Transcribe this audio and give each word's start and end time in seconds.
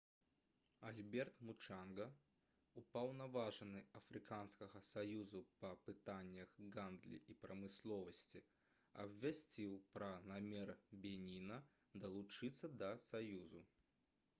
альберт 0.91 1.41
мучанга 1.49 2.05
упаўнаважаны 2.81 3.83
афрыканскага 3.99 4.81
саюзу 4.87 5.41
па 5.61 5.71
пытаннях 5.91 6.55
гандлі 6.77 7.21
і 7.35 7.37
прамысловасці 7.45 8.43
абвясціў 9.07 9.77
пра 9.99 10.11
намер 10.35 10.75
беніна 11.07 11.63
далучыцца 12.07 12.75
да 12.83 12.91
саюзу 13.09 13.67